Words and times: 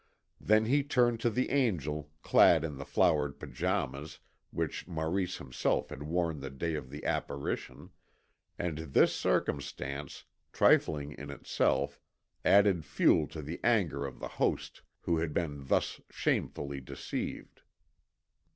Then 0.39 0.65
he 0.65 0.81
turned 0.81 1.19
to 1.19 1.29
the 1.29 1.51
angel 1.51 2.09
clad 2.23 2.63
in 2.63 2.77
the 2.77 2.85
flowered 2.85 3.39
pyjamas 3.39 4.17
which 4.49 4.87
Maurice 4.87 5.37
himself 5.37 5.91
had 5.91 6.01
worn 6.01 6.39
the 6.39 6.49
day 6.49 6.73
of 6.73 6.89
the 6.89 7.05
apparition; 7.05 7.91
and 8.57 8.79
this 8.79 9.15
circumstance, 9.15 10.23
trifling 10.53 11.11
in 11.11 11.29
itself, 11.29 11.99
added 12.43 12.83
fuel 12.83 13.27
to 13.27 13.43
the 13.43 13.59
anger 13.63 14.03
of 14.07 14.17
the 14.17 14.27
host 14.41 14.81
who 15.01 15.19
had 15.19 15.35
been 15.35 15.65
thus 15.67 16.01
shamefully 16.09 16.81
deceived. 16.81 17.61